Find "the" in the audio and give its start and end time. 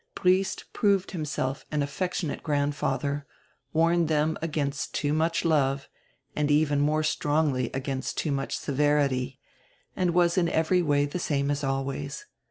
11.05-11.19